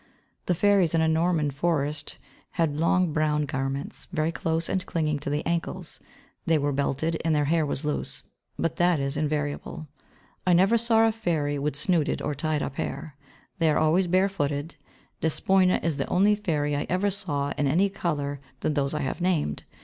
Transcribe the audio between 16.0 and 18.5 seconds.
only fairy I ever saw in any other colour